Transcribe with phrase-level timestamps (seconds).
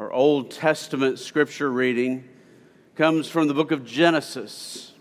[0.00, 2.26] Our Old Testament scripture reading
[2.96, 4.94] comes from the book of Genesis.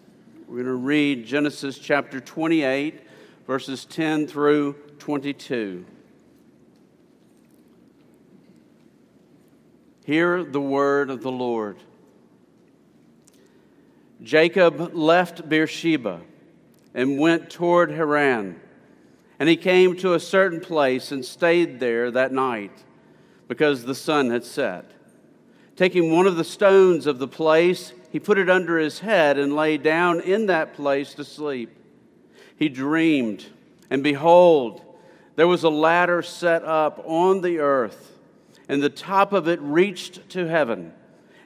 [0.46, 3.00] We're going to read Genesis chapter 28,
[3.48, 5.86] verses 10 through 22.
[10.04, 11.78] Hear the word of the Lord.
[14.22, 16.20] Jacob left Beersheba
[16.94, 18.60] and went toward Haran.
[19.40, 22.84] And he came to a certain place and stayed there that night
[23.50, 24.92] because the sun had set.
[25.76, 29.56] Taking one of the stones of the place, he put it under his head and
[29.56, 31.76] lay down in that place to sleep.
[32.56, 33.48] He dreamed,
[33.90, 34.82] and behold,
[35.36, 38.18] there was a ladder set up on the earth,
[38.68, 40.94] and the top of it reached to heaven.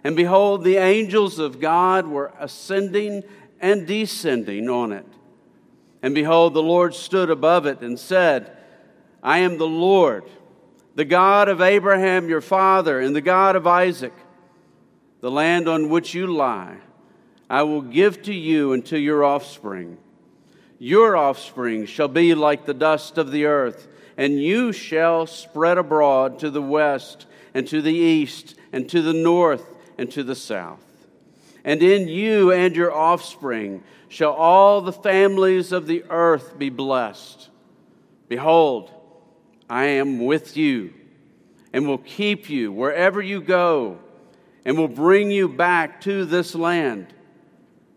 [0.03, 3.23] And behold, the angels of God were ascending
[3.61, 5.05] and descending on it.
[6.01, 8.57] And behold, the Lord stood above it and said,
[9.21, 10.25] I am the Lord,
[10.95, 14.13] the God of Abraham your father, and the God of Isaac.
[15.21, 16.77] The land on which you lie,
[17.49, 19.97] I will give to you and to your offspring.
[20.79, 26.39] Your offspring shall be like the dust of the earth, and you shall spread abroad
[26.39, 29.65] to the west, and to the east, and to the north,
[29.97, 30.83] and to the south.
[31.63, 37.49] And in you and your offspring shall all the families of the earth be blessed.
[38.27, 38.91] Behold,
[39.73, 40.93] I am with you
[41.73, 43.97] and will keep you wherever you go
[44.63, 47.07] and will bring you back to this land.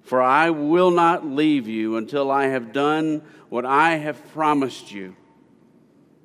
[0.03, 5.17] For I will not leave you until I have done what I have promised you.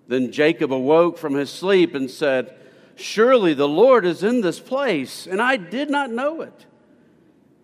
[0.07, 2.55] Then Jacob awoke from his sleep and said,
[2.95, 6.65] Surely the Lord is in this place, and I did not know it.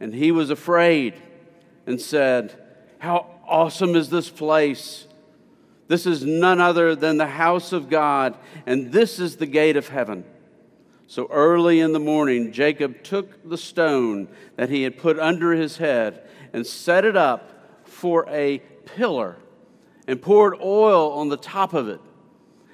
[0.01, 1.13] And he was afraid
[1.85, 2.53] and said,
[2.99, 5.07] How awesome is this place!
[5.87, 9.87] This is none other than the house of God, and this is the gate of
[9.87, 10.25] heaven.
[11.07, 15.77] So early in the morning, Jacob took the stone that he had put under his
[15.77, 19.37] head and set it up for a pillar
[20.07, 22.01] and poured oil on the top of it.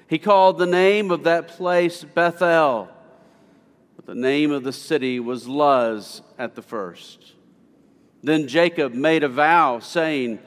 [0.08, 2.88] He called the name of that place Bethel,
[3.96, 7.32] but the name of the city was Luz at the first.
[8.22, 10.40] Then Jacob made a vow, saying,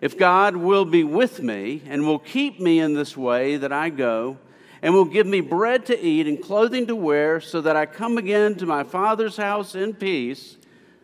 [0.00, 3.90] If God will be with me and will keep me in this way that I
[3.90, 4.38] go,
[4.82, 8.16] and will give me bread to eat and clothing to wear, so that I come
[8.16, 10.56] again to my father's house in peace,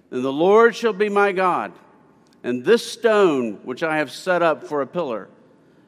[0.08, 1.72] then the Lord shall be my God.
[2.42, 5.28] And this stone which I have set up for a pillar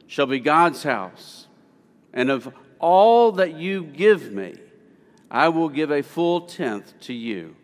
[0.05, 1.47] shall be God's house.
[2.13, 4.55] And of all that you give me,
[5.31, 7.55] I will give a full tenth to you.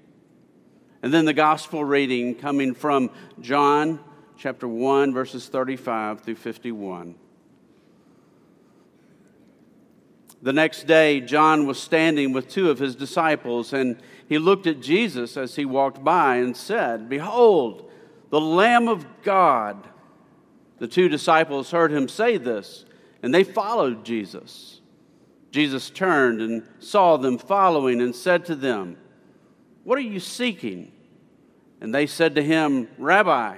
[1.03, 3.11] And then the gospel reading coming from
[3.41, 3.99] John
[4.37, 7.15] chapter 1, verses 35 through 51.
[10.41, 13.97] The next day, John was standing with two of his disciples, and
[14.27, 17.89] he looked at Jesus as he walked by and said, Behold,
[18.29, 19.87] the Lamb of God.
[20.77, 22.85] The two disciples heard him say this,
[23.23, 24.81] and they followed Jesus.
[25.51, 28.97] Jesus turned and saw them following and said to them,
[29.83, 30.91] What are you seeking?
[31.79, 33.57] And they said to him, Rabbi,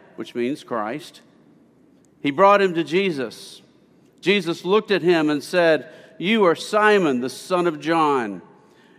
[0.15, 1.21] which means Christ.
[2.21, 3.61] He brought him to Jesus.
[4.21, 8.41] Jesus looked at him and said, You are Simon, the son of John.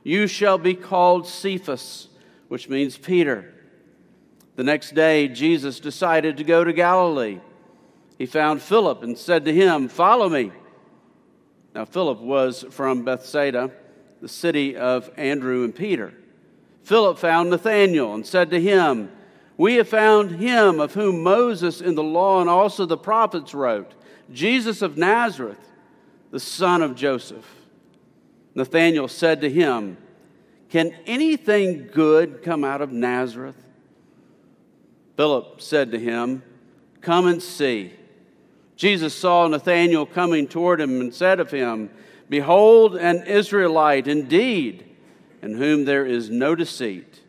[0.03, 2.09] You shall be called Cephas,
[2.49, 3.55] which means Peter.
[4.56, 7.41] The next day, Jesus decided to go to Galilee.
[8.19, 10.53] He found Philip and said to him, Follow me.
[11.75, 13.71] Now, Philip was from Bethsaida,
[14.21, 16.12] the city of Andrew and Peter.
[16.83, 19.10] Philip found Nathanael and said to him,
[19.62, 23.92] we have found him of whom Moses in the law and also the prophets wrote,
[24.32, 25.70] Jesus of Nazareth,
[26.32, 27.48] the son of Joseph.
[28.56, 29.98] Nathanael said to him,
[30.68, 33.54] Can anything good come out of Nazareth?
[35.16, 36.42] Philip said to him,
[37.00, 37.92] Come and see.
[38.74, 41.88] Jesus saw Nathanael coming toward him and said of him,
[42.28, 44.84] Behold, an Israelite indeed,
[45.41, 47.20] in whom there is no deceit.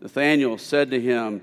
[0.00, 1.42] Nathanael said to him,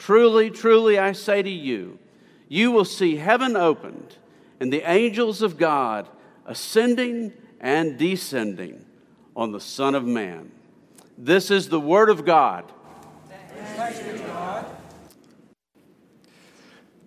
[0.00, 1.98] Truly, truly, I say to you,
[2.48, 4.16] you will see heaven opened
[4.58, 6.08] and the angels of God
[6.46, 8.86] ascending and descending
[9.36, 10.52] on the Son of Man.
[11.18, 12.64] This is the Word of God.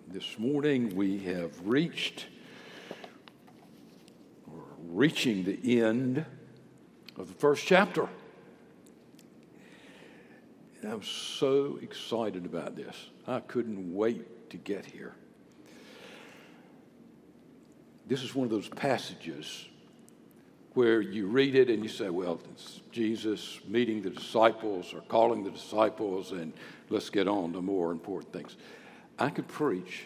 [0.06, 2.26] This morning we have reached,
[4.46, 6.24] or reaching the end
[7.18, 8.08] of the first chapter.
[10.86, 13.10] I'm so excited about this.
[13.26, 15.14] I couldn't wait to get here.
[18.06, 19.66] This is one of those passages
[20.74, 25.44] where you read it and you say, well, it's Jesus meeting the disciples or calling
[25.44, 26.52] the disciples, and
[26.90, 28.56] let's get on to more important things.
[29.18, 30.04] I could preach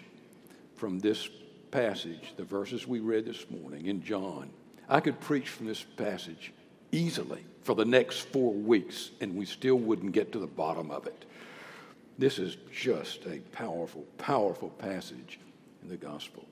[0.77, 1.29] from this
[1.71, 4.51] passage, the verses we read this morning in John.
[4.89, 6.53] I could preach from this passage
[6.93, 11.07] easily for the next four weeks, and we still wouldn't get to the bottom of
[11.07, 11.25] it.
[12.19, 15.39] This is just a powerful, powerful passage
[15.83, 16.45] in the gospel.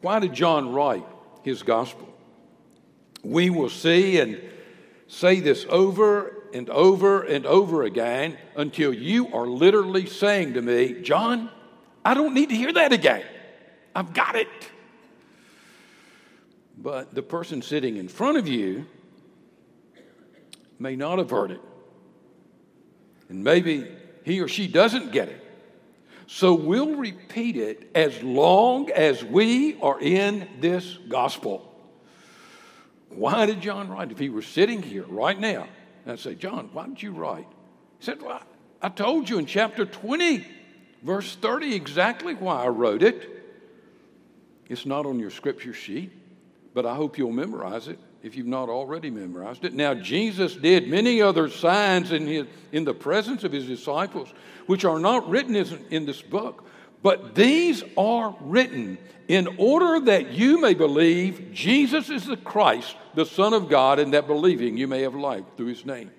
[0.00, 1.04] Why did John write
[1.42, 2.08] his gospel?
[3.22, 4.40] We will see and
[5.08, 11.02] say this over and over and over again until you are literally saying to me,
[11.02, 11.50] John,
[12.04, 13.24] I don't need to hear that again.
[13.94, 14.48] I've got it.
[16.78, 18.86] But the person sitting in front of you
[20.78, 21.60] may not have heard it.
[23.28, 23.90] And maybe
[24.24, 25.44] he or she doesn't get it.
[26.26, 31.64] So we'll repeat it as long as we are in this gospel.
[33.08, 34.12] Why did John write?
[34.12, 35.66] If he were sitting here right now,
[36.06, 37.46] I'd say, John, why did you write?
[37.98, 38.42] He said, Well,
[38.82, 40.46] I told you in chapter 20,
[41.02, 43.26] verse 30, exactly why I wrote it.
[44.68, 46.12] It's not on your scripture sheet,
[46.74, 49.74] but I hope you'll memorize it if you've not already memorized it.
[49.74, 54.32] Now, Jesus did many other signs in, his, in the presence of his disciples,
[54.66, 55.54] which are not written
[55.90, 56.66] in this book,
[57.02, 58.98] but these are written
[59.28, 64.14] in order that you may believe Jesus is the Christ, the Son of God, and
[64.14, 66.10] that believing you may have life through his name.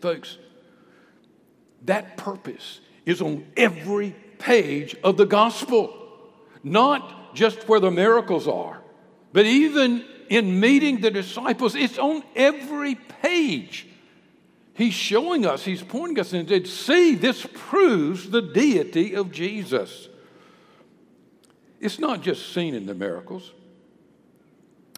[0.00, 0.38] Folks,
[1.82, 5.94] that purpose is on every page of the gospel,
[6.62, 8.80] not just where the miracles are,
[9.32, 13.86] but even in meeting the disciples, it's on every page.
[14.74, 20.08] He's showing us, he's pointing us and said, see, this proves the deity of Jesus.
[21.80, 23.52] It's not just seen in the miracles,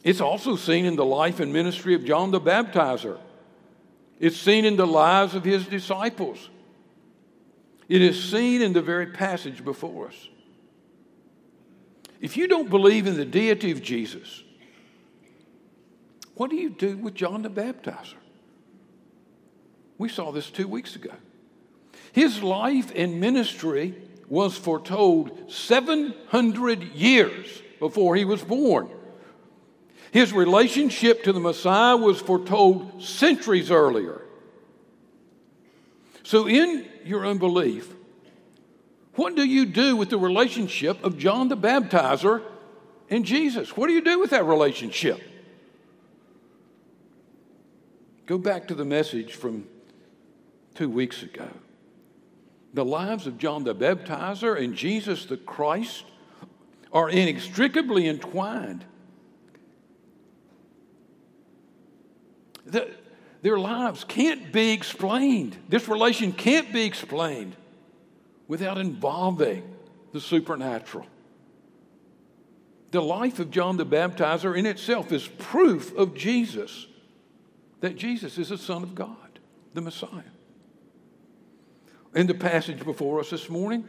[0.05, 3.19] it's also seen in the life and ministry of John the Baptizer.
[4.19, 6.50] It's seen in the lives of his disciples.
[7.88, 10.28] It is seen in the very passage before us.
[12.22, 14.44] If you don't believe in the deity of Jesus,
[16.34, 18.14] what do you do with John the Baptizer?
[19.98, 21.10] We saw this two weeks ago.
[22.12, 23.94] His life and ministry
[24.28, 28.88] was foretold 700 years before he was born.
[30.12, 34.23] His relationship to the Messiah was foretold centuries earlier.
[36.23, 37.92] So, in your unbelief,
[39.14, 42.42] what do you do with the relationship of John the Baptizer
[43.11, 43.76] and Jesus?
[43.76, 45.21] What do you do with that relationship?
[48.25, 49.66] Go back to the message from
[50.75, 51.49] two weeks ago.
[52.73, 56.04] The lives of John the Baptizer and Jesus the Christ
[56.90, 58.85] are inextricably entwined.
[62.64, 62.90] The,
[63.42, 65.59] their lives can't be explained.
[65.69, 67.57] This relation can't be explained
[68.52, 69.62] without involving
[70.12, 71.06] the supernatural.
[72.90, 76.87] The life of John the Baptizer in itself is proof of Jesus,
[77.80, 79.38] that Jesus is the Son of God,
[79.73, 80.35] the Messiah.
[82.14, 83.88] In the passage before us this morning,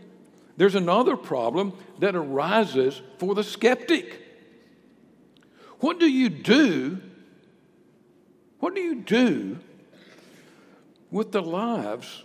[0.55, 4.21] there's another problem that arises for the skeptic.
[5.81, 7.01] What do you do?
[8.61, 9.59] What do you do
[11.11, 12.23] with the lives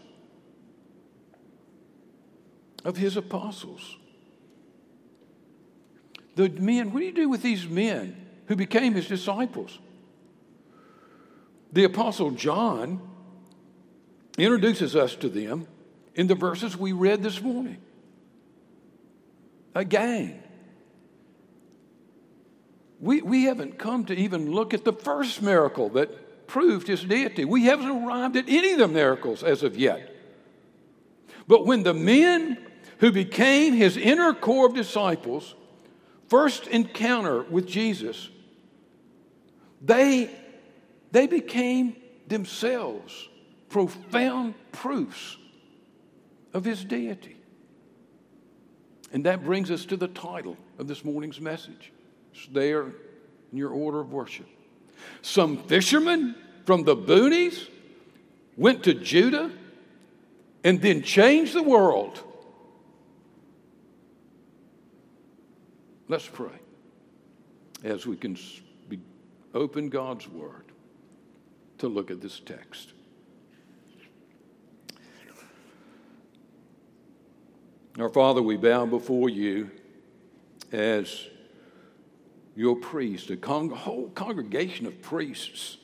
[2.89, 3.97] of his apostles.
[6.37, 8.17] The men, what do you do with these men
[8.47, 9.79] who became his disciples?
[11.71, 13.03] The apostle John
[14.39, 15.67] introduces us to them
[16.15, 17.77] in the verses we read this morning.
[19.75, 20.43] Again,
[23.01, 27.45] we, we haven't come to even look at the first miracle that proved his deity.
[27.45, 30.15] We haven't arrived at any of the miracles as of yet.
[31.47, 32.65] But when the men
[32.99, 35.55] who became his inner core of disciples
[36.29, 38.29] first encounter with Jesus,
[39.81, 40.31] they,
[41.11, 43.29] they became themselves
[43.69, 45.37] profound proofs
[46.53, 47.37] of his deity.
[49.13, 51.93] And that brings us to the title of this morning's message.
[52.35, 52.83] It's there
[53.53, 54.47] in your order of worship.
[55.23, 56.35] Some fishermen
[56.67, 57.69] from the boonies
[58.57, 59.51] went to Judah
[60.65, 62.23] and then changed the world.
[66.09, 66.59] Let's pray
[67.85, 68.37] as we can
[69.55, 70.65] open God's Word
[71.79, 72.93] to look at this text.
[77.99, 79.71] Our Father, we bow before you
[80.73, 81.27] as
[82.57, 85.77] your priest, a con- whole congregation of priests.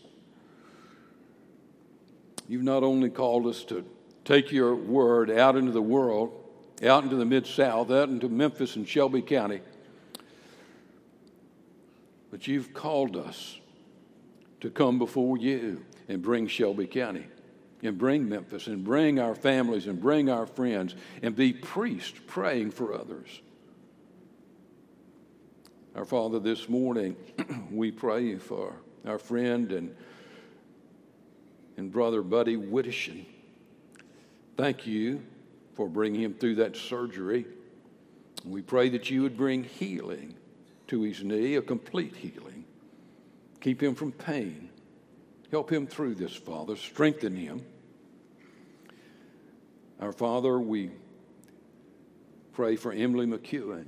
[2.49, 3.85] You've not only called us to
[4.25, 6.33] take your word out into the world,
[6.83, 9.61] out into the Mid South, out into Memphis and Shelby County,
[12.35, 13.61] but you've called us
[14.61, 17.29] to come before you and bring Shelby County
[17.85, 22.73] and bring Memphis and bring our families and bring our friends and be priests praying
[22.73, 23.41] for others.
[25.95, 27.15] Our Father, this morning
[27.71, 28.75] we pray for
[29.07, 29.95] our friend and,
[31.77, 33.27] and brother Buddy Whittishin.
[34.57, 35.23] Thank you
[35.75, 37.47] for bringing him through that surgery.
[38.45, 40.35] We pray that you would bring healing
[40.89, 42.65] to his knee, a complete healing.
[43.61, 44.69] Keep him from pain.
[45.51, 46.77] Help him through this, Father.
[46.77, 47.65] Strengthen him.
[50.01, 50.91] Our Father, we
[52.53, 53.87] pray for Emily McEwen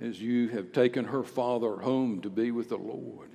[0.00, 3.30] as you have taken her father home to be with the Lord.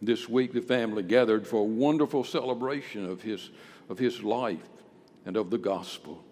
[0.00, 3.50] And this week, the family gathered for a wonderful celebration of his,
[3.88, 4.68] of his life
[5.24, 6.24] and of the gospel.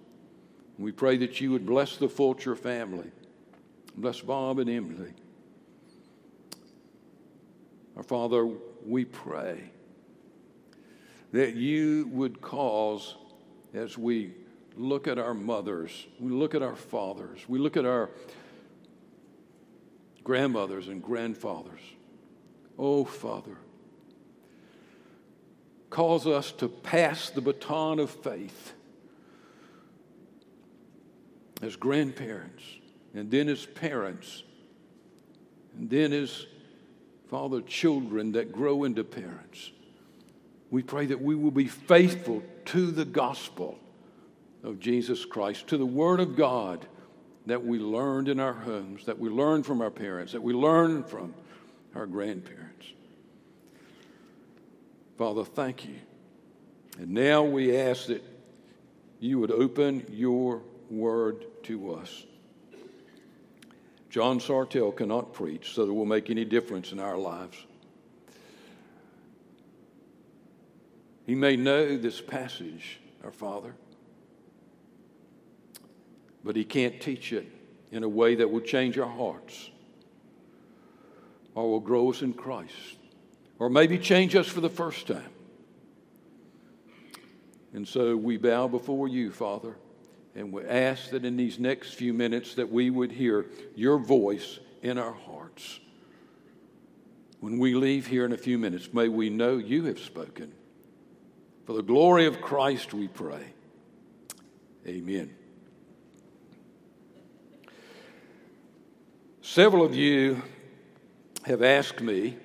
[0.78, 3.10] We pray that you would bless the Fulcher family,
[3.96, 5.12] bless Bob and Emily.
[7.96, 8.48] Our Father,
[8.84, 9.70] we pray
[11.32, 13.16] that you would cause,
[13.72, 14.32] as we
[14.76, 18.10] look at our mothers, we look at our fathers, we look at our
[20.24, 21.80] grandmothers and grandfathers.
[22.78, 23.56] Oh, Father,
[25.90, 28.72] cause us to pass the baton of faith
[31.62, 32.64] as grandparents,
[33.14, 34.42] and then as parents,
[35.78, 36.46] and then as
[37.28, 39.71] Father, children that grow into parents.
[40.71, 43.78] We pray that we will be faithful to the gospel
[44.62, 46.87] of Jesus Christ, to the Word of God
[47.47, 51.07] that we learned in our homes, that we learned from our parents, that we learned
[51.07, 51.35] from
[51.95, 52.87] our grandparents.
[55.19, 55.97] Father, thank you.
[56.99, 58.25] And now we ask that
[59.21, 62.25] you would open your word to us.
[64.14, 67.56] John Sartell cannot preach so that it will make any difference in our lives.
[71.26, 73.75] He may know this passage, our Father,
[76.44, 77.49] but he can't teach it
[77.90, 79.68] in a way that will change our hearts
[81.56, 82.99] or will grow us in Christ
[83.59, 85.33] or maybe change us for the first time.
[87.73, 89.75] And so we bow before you, Father,
[90.35, 94.59] and we ask that in these next few minutes that we would hear your voice
[94.83, 95.81] in our hearts.
[97.41, 100.53] When we leave here in a few minutes, may we know you have spoken.
[101.67, 103.45] For the glory of Christ, we pray.
[104.87, 105.35] Amen.
[109.41, 110.43] Several of you
[111.45, 112.37] have asked me,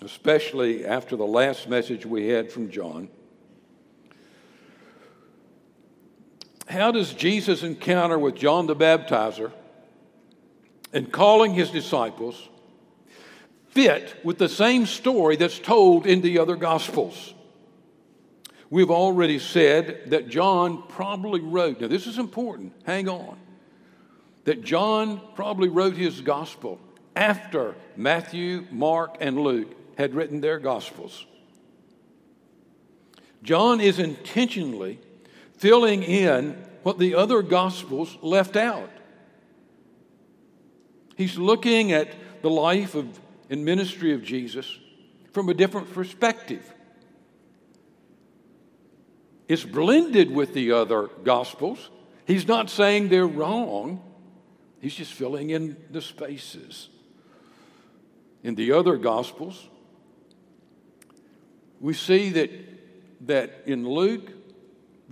[0.00, 3.08] especially after the last message we had from John,
[6.72, 9.52] how does Jesus' encounter with John the Baptizer
[10.92, 12.48] and calling his disciples
[13.68, 17.34] fit with the same story that's told in the other Gospels?
[18.70, 23.36] We've already said that John probably wrote, now this is important, hang on,
[24.44, 26.80] that John probably wrote his Gospel
[27.14, 31.26] after Matthew, Mark, and Luke had written their Gospels.
[33.42, 34.98] John is intentionally
[35.62, 38.90] filling in what the other Gospels left out.
[41.16, 42.08] He's looking at
[42.42, 43.06] the life of,
[43.48, 44.80] and ministry of Jesus
[45.30, 46.68] from a different perspective.
[49.46, 51.90] It's blended with the other Gospels.
[52.26, 54.02] He's not saying they're wrong,
[54.80, 56.88] he's just filling in the spaces.
[58.42, 59.68] In the other Gospels,
[61.78, 62.50] we see that,
[63.28, 64.41] that in Luke,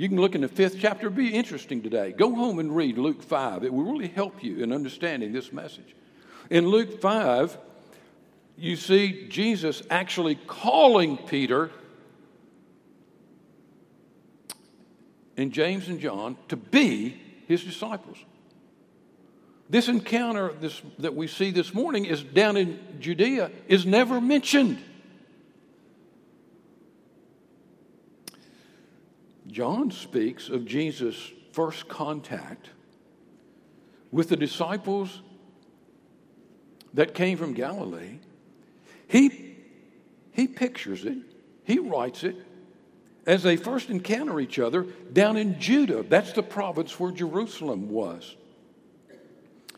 [0.00, 1.08] you can look in the fifth chapter.
[1.08, 2.12] It'll be interesting today.
[2.12, 3.64] Go home and read Luke 5.
[3.64, 5.94] It will really help you in understanding this message.
[6.48, 7.58] In Luke 5,
[8.56, 11.70] you see Jesus actually calling Peter
[15.36, 18.16] and James and John to be his disciples.
[19.68, 24.82] This encounter this, that we see this morning is down in Judea is never mentioned.
[29.50, 32.70] John speaks of Jesus' first contact
[34.12, 35.22] with the disciples
[36.94, 38.18] that came from Galilee.
[39.08, 39.56] He,
[40.32, 41.18] he pictures it,
[41.64, 42.36] he writes it
[43.26, 46.02] as they first encounter each other down in Judah.
[46.02, 48.36] That's the province where Jerusalem was.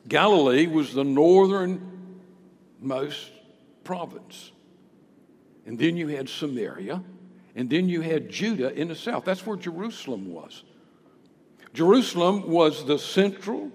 [0.08, 1.80] Galilee was the northernmost
[3.84, 4.52] province.
[5.66, 7.02] And then you had Samaria,
[7.54, 9.24] and then you had Judah in the south.
[9.24, 10.64] That's where Jerusalem was.
[11.74, 13.70] Jerusalem was the central,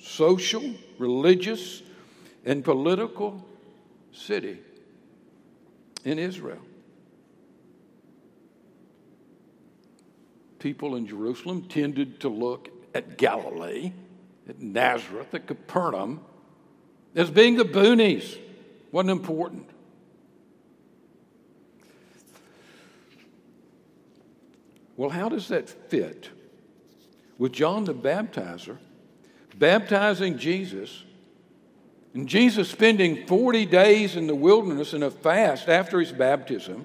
[0.00, 1.82] social, religious,
[2.44, 3.44] and political
[4.12, 4.58] city
[6.04, 6.60] in Israel.
[10.58, 13.92] People in Jerusalem tended to look at Galilee,
[14.48, 16.20] at Nazareth, at Capernaum,
[17.14, 18.38] as being the boonies.
[18.90, 19.68] Wasn't important.
[24.98, 26.28] Well, how does that fit
[27.38, 28.78] with John the Baptizer
[29.56, 31.04] baptizing Jesus
[32.14, 36.84] and Jesus spending 40 days in the wilderness in a fast after his baptism,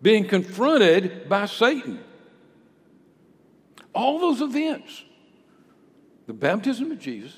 [0.00, 1.98] being confronted by Satan?
[3.92, 5.04] All those events
[6.28, 7.36] the baptism of Jesus,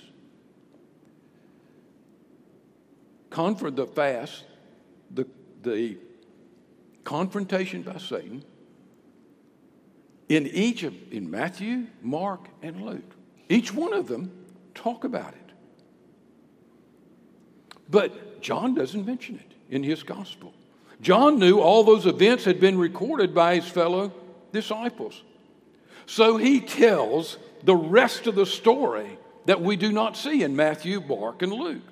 [3.30, 4.44] comfort the fast,
[5.10, 5.26] the,
[5.62, 5.96] the
[7.04, 8.44] confrontation by Satan,
[10.36, 13.14] in of in Matthew, Mark, and Luke.
[13.48, 14.32] Each one of them
[14.74, 15.52] talk about it.
[17.90, 20.54] But John doesn't mention it in his gospel.
[21.02, 24.12] John knew all those events had been recorded by his fellow
[24.52, 25.22] disciples.
[26.06, 31.00] So he tells the rest of the story that we do not see in Matthew,
[31.00, 31.82] Mark, and Luke.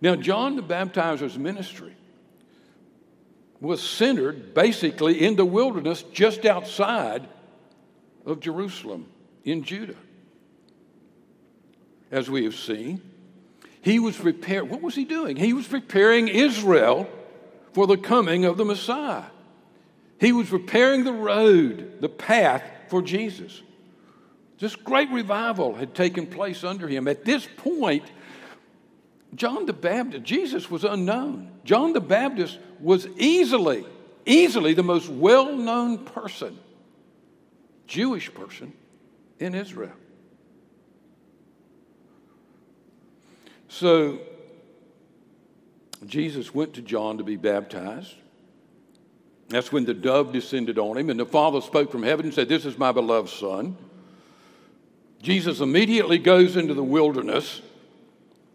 [0.00, 1.94] Now, John the Baptizer's ministry
[3.60, 7.28] was centered basically in the wilderness just outside
[8.24, 9.06] of Jerusalem
[9.44, 9.96] in Judah.
[12.10, 13.02] As we have seen,
[13.82, 15.36] he was preparing, what was he doing?
[15.36, 17.08] He was preparing Israel
[17.72, 19.24] for the coming of the Messiah.
[20.18, 23.62] He was preparing the road, the path for Jesus.
[24.58, 27.08] This great revival had taken place under him.
[27.08, 28.04] At this point,
[29.34, 31.50] John the Baptist, Jesus was unknown.
[31.64, 33.84] John the Baptist was easily,
[34.26, 36.58] easily the most well known person,
[37.86, 38.72] Jewish person
[39.38, 39.92] in Israel.
[43.68, 44.18] So,
[46.06, 48.14] Jesus went to John to be baptized.
[49.48, 52.48] That's when the dove descended on him, and the Father spoke from heaven and said,
[52.48, 53.76] This is my beloved Son.
[55.22, 57.60] Jesus immediately goes into the wilderness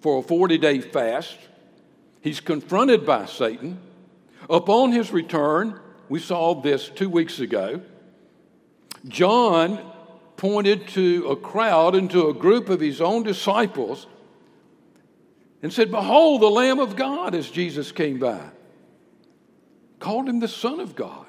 [0.01, 1.37] for a 40 day fast.
[2.21, 3.79] He's confronted by Satan.
[4.49, 5.79] Upon his return,
[6.09, 7.81] we saw this two weeks ago.
[9.07, 9.91] John
[10.37, 14.07] pointed to a crowd and to a group of his own disciples
[15.61, 18.41] and said, Behold, the Lamb of God as Jesus came by.
[19.99, 21.25] Called him the Son of God.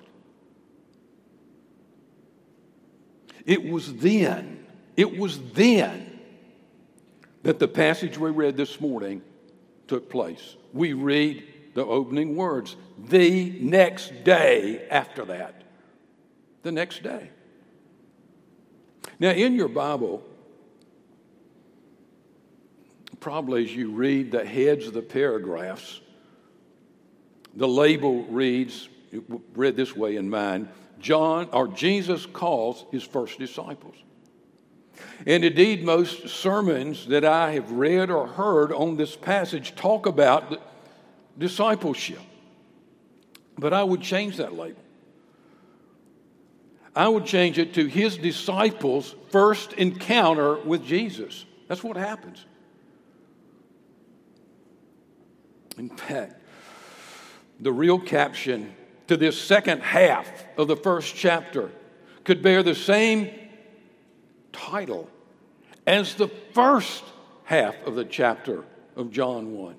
[3.47, 6.06] It was then, it was then
[7.47, 9.23] that the passage we read this morning
[9.87, 10.57] took place.
[10.73, 15.63] We read the opening words the next day after that.
[16.65, 17.31] The next day.
[19.21, 20.25] Now, in your Bible,
[23.21, 26.01] probably as you read the heads of the paragraphs,
[27.55, 28.89] the label reads,
[29.55, 33.95] read this way in mine John or Jesus calls his first disciples.
[35.27, 40.61] And indeed, most sermons that I have read or heard on this passage talk about
[41.39, 42.21] discipleship.
[43.59, 44.83] But I would change that label.
[46.95, 51.45] I would change it to his disciples' first encounter with Jesus.
[51.69, 52.45] That's what happens.
[55.77, 56.41] In fact,
[57.61, 58.75] the real caption
[59.09, 61.71] to this second half of the first chapter
[62.25, 63.31] could bear the same
[64.57, 65.09] title
[65.87, 67.05] as the first
[67.45, 68.65] half of the chapter
[68.97, 69.77] of John 1.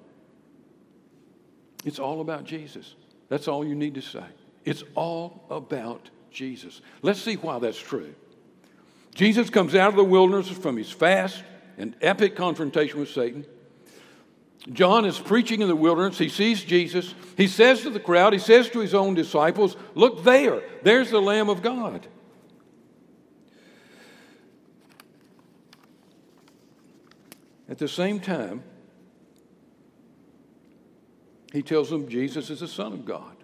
[1.85, 2.95] It's all about Jesus.
[3.29, 4.23] That's all you need to say.
[4.65, 6.81] It's all about Jesus.
[7.01, 8.13] Let's see why that's true.
[9.15, 11.43] Jesus comes out of the wilderness from his fast
[11.77, 13.45] and epic confrontation with Satan.
[14.71, 16.17] John is preaching in the wilderness.
[16.17, 17.13] He sees Jesus.
[17.37, 21.21] He says to the crowd, he says to his own disciples, Look there, there's the
[21.21, 22.05] Lamb of God.
[27.69, 28.63] At the same time,
[31.51, 33.35] he tells them Jesus is the Son of God.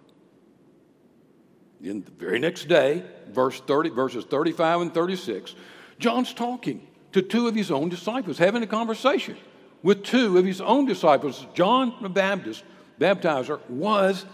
[1.82, 5.54] In the very next day, verse 30, verses 35 and 36,
[5.98, 9.36] John's talking to two of his own disciples, having a conversation
[9.82, 11.46] with two of his own disciples.
[11.54, 12.64] John the Baptist,
[12.98, 14.24] baptizer, was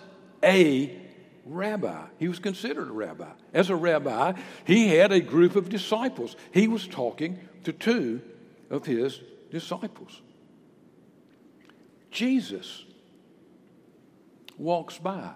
[0.45, 0.97] a
[1.45, 2.07] rabbi.
[2.19, 3.31] He was considered a rabbi.
[3.53, 6.37] As a rabbi, he had a group of disciples.
[6.53, 8.21] He was talking to two
[8.71, 9.21] of his
[9.51, 10.21] disciples.
[12.11, 12.85] Jesus
[14.59, 15.31] walks by.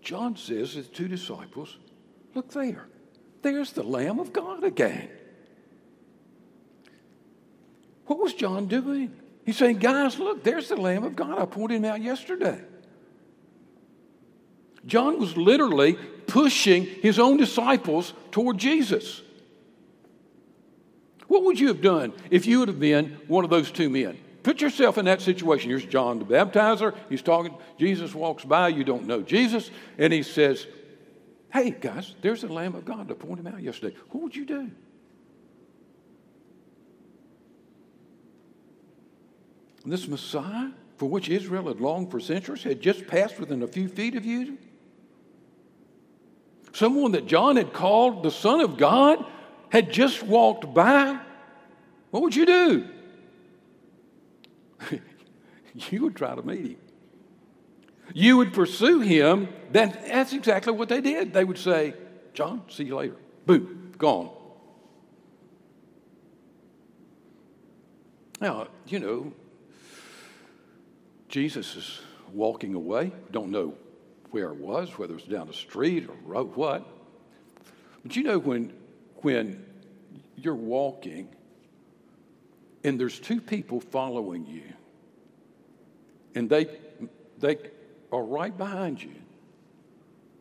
[0.00, 1.78] John says to the two disciples,
[2.34, 2.86] Look there.
[3.42, 5.08] There's the Lamb of God again.
[8.06, 9.14] What was John doing?
[9.44, 11.38] He's saying, Guys, look, there's the Lamb of God.
[11.38, 12.60] I pointed him out yesterday.
[14.84, 15.94] John was literally
[16.26, 19.22] pushing his own disciples toward Jesus.
[21.32, 24.18] What would you have done if you would have been one of those two men?
[24.42, 25.70] Put yourself in that situation.
[25.70, 26.94] Here's John the baptizer.
[27.08, 27.56] He's talking.
[27.78, 28.68] Jesus walks by.
[28.68, 29.70] You don't know Jesus.
[29.96, 30.66] And he says,
[31.50, 33.10] Hey, guys, there's the Lamb of God.
[33.10, 33.96] I pointed him out yesterday.
[34.10, 34.70] What would you do?
[39.86, 40.68] This Messiah,
[40.98, 44.26] for which Israel had longed for centuries, had just passed within a few feet of
[44.26, 44.58] you.
[46.74, 49.24] Someone that John had called the Son of God
[49.72, 51.18] had just walked by.
[52.10, 52.86] What would you do?
[55.90, 56.76] you would try to meet him.
[58.12, 59.48] You would pursue him.
[59.70, 61.32] That, that's exactly what they did.
[61.32, 61.94] They would say,
[62.34, 63.16] John, see you later.
[63.46, 64.28] Boom, gone.
[68.42, 69.32] Now, you know,
[71.30, 72.00] Jesus is
[72.34, 73.10] walking away.
[73.30, 73.72] Don't know
[74.32, 76.86] where it was, whether it was down the street or what.
[78.02, 78.74] But you know, when,
[79.22, 79.64] when
[80.36, 81.28] you're walking
[82.84, 84.64] and there's two people following you,
[86.34, 86.66] and they,
[87.38, 87.58] they
[88.10, 89.14] are right behind you.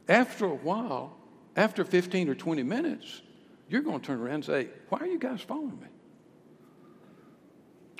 [0.07, 1.15] After a while,
[1.55, 3.21] after 15 or 20 minutes,
[3.69, 5.87] you're going to turn around and say, Why are you guys following me?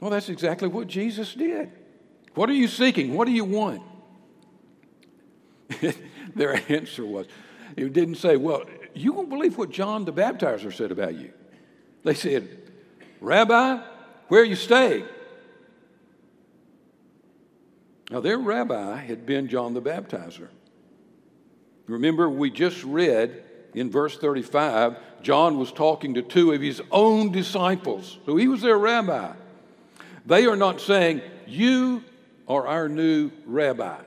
[0.01, 1.71] Well, that's exactly what Jesus did.
[2.33, 3.13] What are you seeking?
[3.13, 3.83] What do you want?
[6.35, 7.27] Their answer was,
[7.77, 8.63] it didn't say, Well,
[8.93, 11.31] you won't believe what John the Baptizer said about you.
[12.03, 12.71] They said,
[13.19, 13.81] Rabbi,
[14.27, 15.05] where are you staying?
[18.09, 20.49] Now, their rabbi had been John the Baptizer.
[21.87, 27.31] Remember, we just read in verse 35, John was talking to two of his own
[27.31, 28.17] disciples.
[28.25, 29.33] So he was their rabbi.
[30.25, 32.03] They are not saying, You
[32.47, 34.01] are our new rabbi.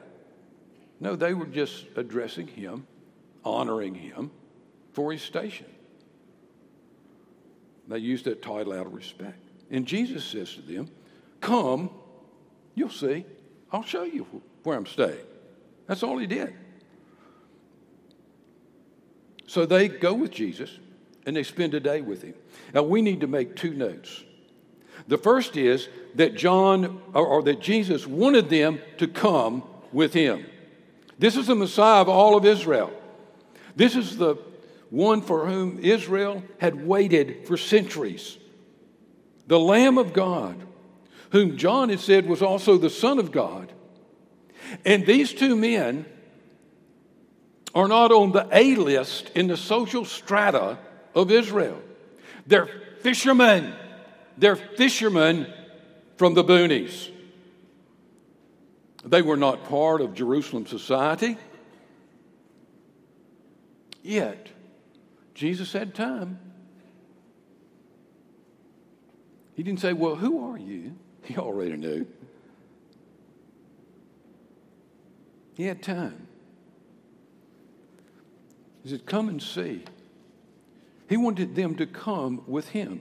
[1.01, 2.87] No, they were just addressing him,
[3.45, 4.31] honoring him
[4.95, 5.67] for his station.
[7.89, 9.39] They used that title out of respect.
[9.71, 10.89] And Jesus says to them,
[11.41, 11.91] Come,
[12.75, 13.27] you'll see.
[13.71, 14.27] I'll show you
[14.63, 15.27] where I'm staying.
[15.87, 16.55] That's all he did.
[19.47, 20.71] So they go with Jesus
[21.27, 22.35] and they spend a day with him.
[22.73, 24.23] Now we need to make two notes.
[25.07, 30.47] The first is that John or, or, that Jesus wanted them to come with him.
[31.19, 32.93] This is the Messiah of all of Israel.
[33.77, 34.37] This is the
[34.91, 38.39] one for whom Israel had waited for centuries.
[39.47, 40.65] The Lamb of God
[41.35, 43.73] whom John had said was also the Son of God.
[44.85, 46.07] And these two men
[47.75, 50.79] are not on the A list in the social strata
[51.13, 51.83] of Israel.
[52.47, 52.69] They're
[53.01, 53.75] fishermen.
[54.39, 55.53] They're fishermen
[56.19, 57.11] from the boonies.
[59.05, 61.37] They were not part of Jerusalem society.
[64.05, 64.51] Yet,
[65.35, 66.39] Jesus had time.
[69.55, 70.97] He didn't say, Well, who are you?
[71.23, 72.07] He already knew.
[75.55, 76.27] He had time.
[78.83, 79.85] He said, Come and see.
[81.09, 83.01] He wanted them to come with him.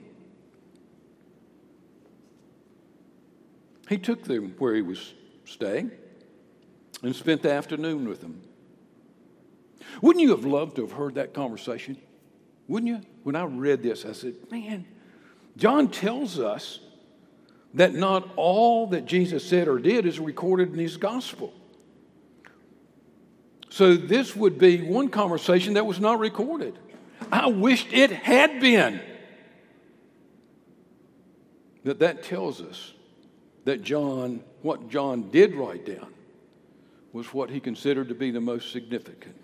[3.90, 5.14] He took them where he was
[5.46, 5.92] staying
[7.02, 8.42] and spent the afternoon with them.
[10.02, 11.98] Wouldn't you have loved to have heard that conversation?
[12.68, 13.02] Wouldn't you?
[13.24, 14.86] When I read this, I said, Man,
[15.58, 16.80] John tells us
[17.74, 21.54] that not all that Jesus said or did is recorded in his gospel.
[23.70, 26.78] So this would be one conversation that was not recorded.
[27.32, 29.02] I wished it had been.
[31.84, 32.94] That that tells us
[33.66, 36.14] that John, what John did write down,
[37.14, 39.36] was what he considered to be the most significant.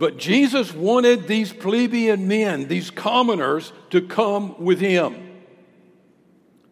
[0.00, 5.42] But Jesus wanted these plebeian men, these commoners, to come with him.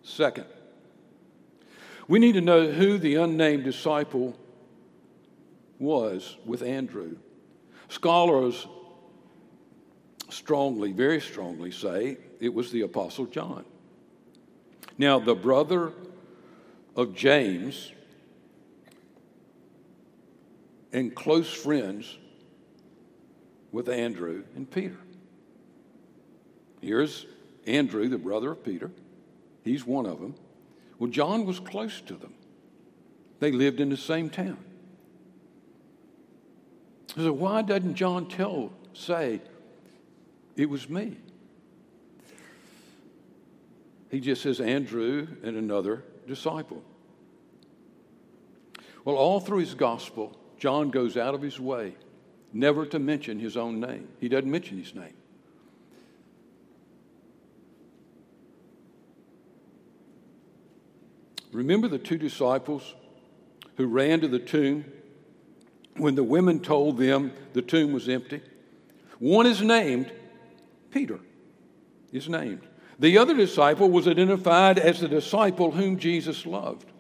[0.03, 0.47] Second,
[2.09, 4.35] we need to know who the unnamed disciple
[5.79, 7.19] was with Andrew.
[7.91, 8.67] Scholars
[10.31, 13.67] strongly, very strongly say it was the Apostle John.
[14.97, 15.93] Now, the brother
[16.97, 17.93] of James
[20.95, 22.17] and close friends
[23.73, 24.97] with Andrew and Peter.
[26.81, 27.27] Here's
[27.67, 28.91] Andrew, the brother of Peter.
[29.65, 30.35] He's one of them.
[30.99, 32.35] Well, John was close to them,
[33.41, 34.59] they lived in the same town.
[37.17, 39.41] So, why doesn't John tell, say,
[40.57, 41.17] it was me?
[44.11, 46.83] He just says Andrew and another disciple.
[49.05, 51.95] Well, all through his gospel, John goes out of his way
[52.53, 54.09] never to mention his own name.
[54.21, 55.15] He doesn't mention his name.
[61.53, 62.95] Remember the two disciples
[63.77, 64.85] who ran to the tomb
[65.97, 68.43] when the women told them the tomb was empty?
[69.19, 70.13] One is named
[70.91, 71.21] Peter,
[72.13, 72.67] is named.
[72.99, 76.91] The other disciple was identified as the disciple whom Jesus loved.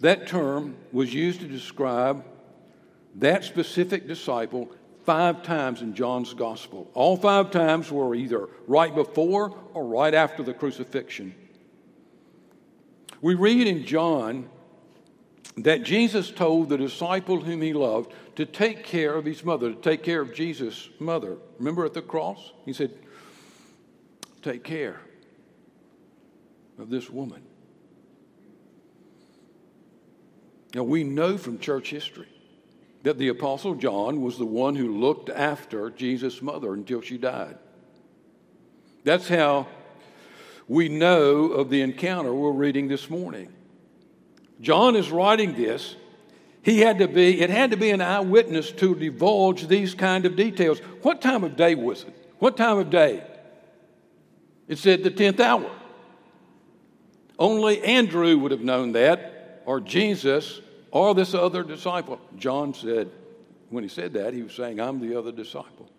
[0.00, 2.24] That term was used to describe
[3.16, 4.70] that specific disciple
[5.04, 6.90] five times in John's gospel.
[6.94, 11.34] All five times were either right before or right after the crucifixion.
[13.20, 14.50] We read in John
[15.58, 19.80] that Jesus told the disciple whom he loved to take care of his mother, to
[19.80, 21.36] take care of Jesus' mother.
[21.58, 22.52] Remember at the cross?
[22.66, 22.92] He said,
[24.42, 25.00] Take care
[26.78, 27.42] of this woman.
[30.74, 32.28] Now, we know from church history
[33.06, 37.56] that the Apostle John was the one who looked after Jesus' mother until she died.
[39.04, 39.68] That's how
[40.66, 43.52] we know of the encounter we're reading this morning.
[44.60, 45.94] John is writing this.
[46.64, 50.34] He had to be, it had to be an eyewitness to divulge these kind of
[50.34, 50.80] details.
[51.02, 52.32] What time of day was it?
[52.40, 53.22] What time of day?
[54.66, 55.70] It said the 10th hour.
[57.38, 62.20] Only Andrew would have known that, or Jesus, or this other disciple.
[62.36, 63.10] John said,
[63.70, 65.90] when he said that, he was saying, I'm the other disciple.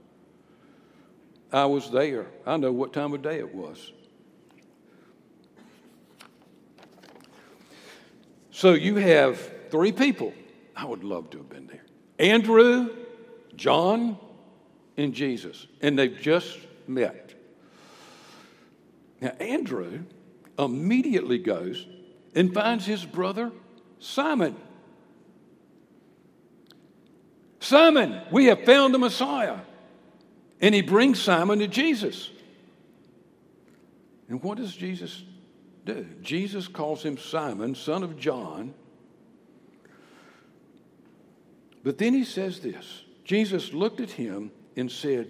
[1.52, 2.28] I was there.
[2.46, 3.92] I know what time of day it was.
[8.52, 10.34] So you have three people.
[10.76, 11.84] I would love to have been there
[12.20, 12.90] Andrew,
[13.56, 14.18] John,
[14.98, 15.68] and Jesus.
[15.82, 17.34] And they've just met.
[19.22, 20.04] Now, Andrew
[20.58, 21.88] immediately goes
[22.36, 23.52] and finds his brother
[24.00, 24.56] Simon.
[27.68, 29.58] Simon, we have found the Messiah.
[30.62, 32.30] And he brings Simon to Jesus.
[34.30, 35.22] And what does Jesus
[35.84, 36.08] do?
[36.22, 38.74] Jesus calls him Simon, son of John.
[41.84, 45.28] But then he says this Jesus looked at him and said,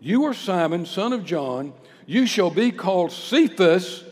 [0.00, 1.72] You are Simon, son of John.
[2.06, 4.04] You shall be called Cephas,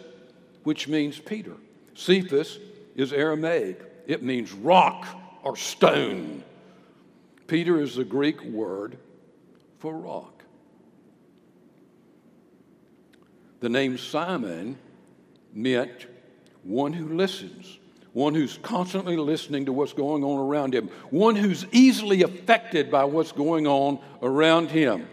[0.65, 1.55] which means Peter.
[1.95, 2.59] Cephas
[2.97, 5.07] is Aramaic, it means rock
[5.45, 6.43] or stone.
[7.51, 8.97] Peter is the Greek word
[9.81, 10.45] for rock.
[13.59, 14.79] The name Simon
[15.53, 16.07] meant
[16.63, 17.81] one who listens,
[18.13, 23.03] one who's constantly listening to what's going on around him, one who's easily affected by
[23.03, 25.09] what's going on around him.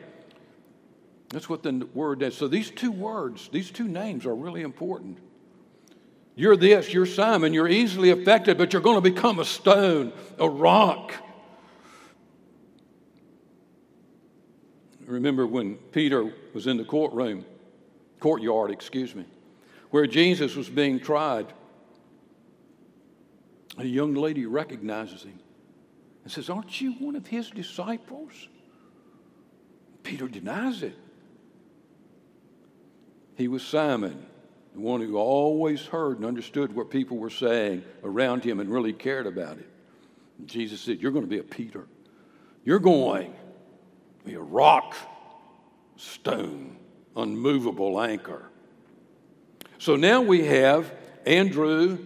[1.29, 2.37] That's what the word is.
[2.37, 5.17] So these two words, these two names are really important.
[6.35, 10.47] You're this, you're Simon, you're easily affected, but you're going to become a stone, a
[10.47, 11.15] rock.
[15.07, 17.45] Remember when Peter was in the courtroom,
[18.19, 19.25] courtyard, excuse me,
[19.89, 21.47] where Jesus was being tried.
[23.77, 25.39] A young lady recognizes him
[26.23, 28.49] and says, Aren't you one of his disciples?
[30.03, 30.97] Peter denies it.
[33.35, 34.25] He was Simon,
[34.73, 38.93] the one who always heard and understood what people were saying around him and really
[38.93, 39.69] cared about it.
[40.39, 41.85] And Jesus said, You're going to be a Peter.
[42.65, 43.33] You're going
[44.27, 44.95] be a rock,
[45.95, 46.77] stone,
[47.15, 48.43] unmovable anchor.
[49.79, 50.93] So now we have
[51.25, 51.97] Andrew,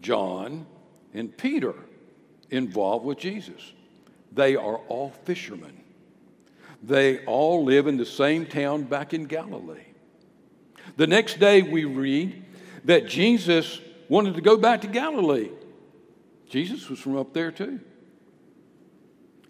[0.00, 0.66] John,
[1.12, 1.74] and Peter
[2.50, 3.72] involved with Jesus.
[4.32, 5.82] They are all fishermen.
[6.82, 9.84] They all live in the same town back in Galilee.
[10.96, 12.42] The next day, we read
[12.84, 13.78] that Jesus
[14.08, 15.50] wanted to go back to Galilee.
[16.48, 17.80] Jesus was from up there too.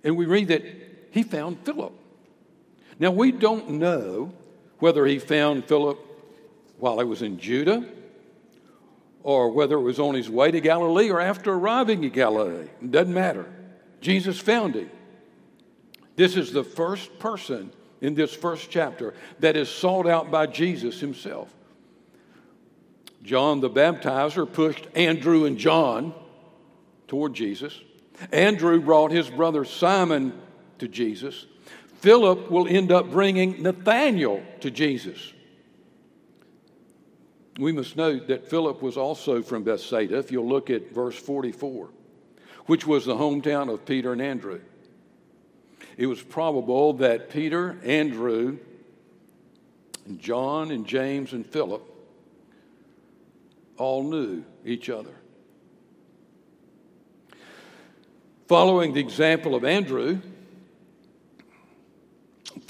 [0.03, 0.65] And we read that
[1.11, 1.93] he found Philip.
[2.99, 4.33] Now, we don't know
[4.79, 5.99] whether he found Philip
[6.79, 7.87] while he was in Judah
[9.23, 12.69] or whether it was on his way to Galilee or after arriving in Galilee.
[12.83, 13.47] It doesn't matter.
[14.01, 14.91] Jesus found him.
[16.17, 21.01] This is the first person in this first chapter that is sought out by Jesus
[21.01, 21.55] himself.
[23.23, 26.15] John the baptizer pushed Andrew and John
[27.09, 27.79] toward Jesus.
[28.33, 30.39] Andrew brought his brother Simon
[30.81, 31.47] to Jesus.
[32.01, 35.33] Philip will end up bringing Nathanael to Jesus.
[37.59, 41.91] We must note that Philip was also from Bethsaida, if you'll look at verse 44,
[42.67, 44.61] which was the hometown of Peter and Andrew.
[45.99, 48.59] It was probable that Peter, Andrew,
[50.07, 51.83] and John, and James, and Philip
[53.77, 55.15] all knew each other.
[58.49, 60.21] Following the example of Andrew,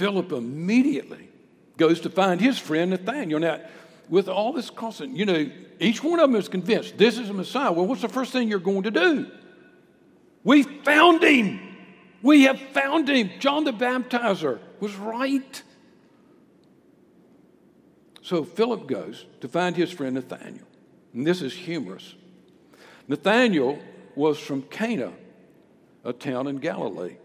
[0.01, 1.29] Philip immediately
[1.77, 3.39] goes to find his friend Nathaniel.
[3.39, 3.61] Now,
[4.09, 7.35] with all this crossing, you know, each one of them is convinced this is a
[7.35, 7.71] Messiah.
[7.71, 9.31] Well, what's the first thing you're going to do?
[10.43, 11.61] We found him.
[12.23, 13.29] We have found him.
[13.41, 15.63] John the Baptizer was right.
[18.23, 20.67] So Philip goes to find his friend Nathaniel.
[21.13, 22.15] And this is humorous.
[23.07, 23.79] Nathaniel
[24.15, 25.13] was from Cana,
[26.07, 27.17] a town in Galilee.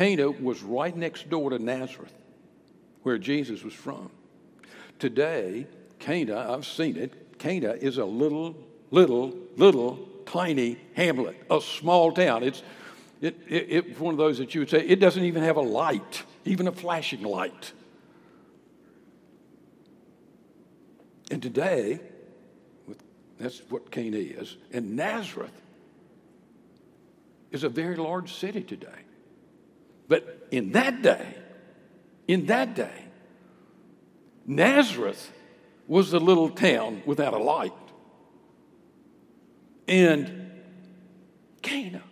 [0.00, 2.14] Cana was right next door to Nazareth,
[3.02, 4.10] where Jesus was from.
[4.98, 5.66] Today,
[5.98, 8.56] Cana, I've seen it, Cana is a little,
[8.90, 12.44] little, little tiny hamlet, a small town.
[12.44, 12.62] It's
[13.20, 16.22] it, it, one of those that you would say, it doesn't even have a light,
[16.46, 17.74] even a flashing light.
[21.30, 22.00] And today,
[23.38, 24.56] that's what Cana is.
[24.72, 25.60] And Nazareth
[27.50, 28.88] is a very large city today.
[30.10, 31.36] But in that day,
[32.26, 33.04] in that day,
[34.44, 35.32] Nazareth
[35.86, 37.72] was a little town without a light.
[39.86, 40.50] And
[41.62, 42.02] Cana,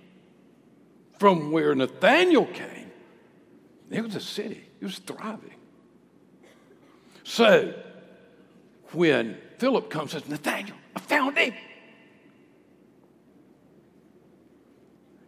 [1.19, 2.93] from where Nathaniel came,
[3.91, 5.57] it was a city, it was thriving.
[7.25, 7.75] So
[8.93, 11.53] when Philip comes and says, Nathaniel, I found him.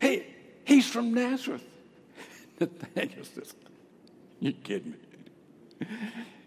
[0.01, 0.25] Hey,
[0.65, 1.65] he's from Nazareth.
[2.61, 3.55] Nathaniel says,
[4.41, 5.87] You kidding me?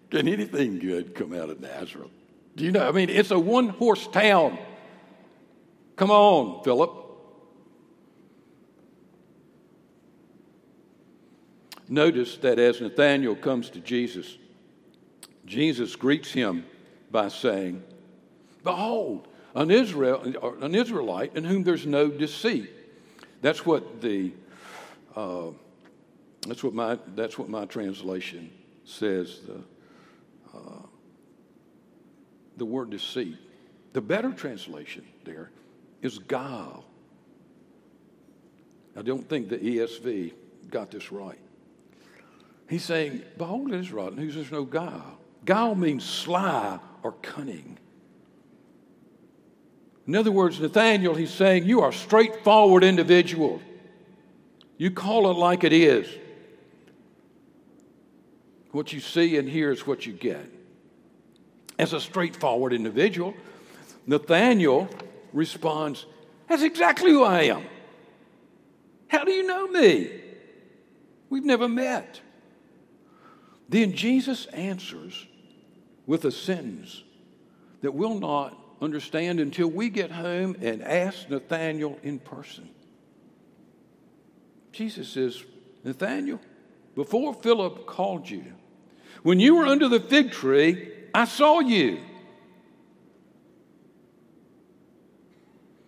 [0.10, 2.12] Can anything good come out of Nazareth?
[2.56, 2.88] Do you know?
[2.88, 4.60] I mean, it's a one horse town.
[5.96, 6.92] Come on, Philip.
[11.90, 14.38] Notice that as Nathanael comes to Jesus,
[15.46, 16.66] Jesus greets him
[17.12, 17.84] by saying,
[18.64, 22.70] Behold, an, Israel, an Israelite in whom there's no deceit.
[23.42, 24.32] That's what the
[25.16, 25.50] uh,
[26.46, 28.52] that's what my that's what my translation
[28.86, 29.42] says.
[29.48, 30.86] The uh,
[32.58, 33.38] the word deceit.
[33.94, 35.52] The better translation there
[36.02, 36.84] is guile.
[38.96, 40.34] I don't think the ESV
[40.70, 41.40] got this right.
[42.70, 45.18] He's saying, Behold, Israel, in whom there's no guile.
[45.46, 47.78] Guile means sly or cunning.
[50.08, 53.62] In other words, Nathaniel, he's saying, You are a straightforward individual.
[54.78, 56.08] You call it like it is.
[58.74, 60.50] What you see and hear is what you get.
[61.78, 63.36] As a straightforward individual,
[64.08, 64.90] Nathaniel
[65.32, 66.08] responds,
[66.50, 67.64] That's exactly who I am.
[69.10, 70.10] How do you know me?
[71.30, 72.20] We've never met.
[73.70, 75.28] Then Jesus answers
[76.08, 77.04] with a sentence
[77.82, 82.70] that we'll not understand until we get home and ask Nathaniel in person.
[84.72, 85.44] Jesus says,
[85.84, 86.42] Nathaniel,
[86.96, 88.46] before Philip called you,
[89.24, 92.00] when you were under the fig tree, I saw you.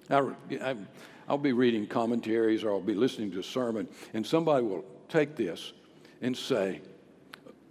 [0.10, 0.76] I,
[1.28, 5.36] will be reading commentaries or I'll be listening to a sermon, and somebody will take
[5.36, 5.74] this
[6.22, 6.82] and say,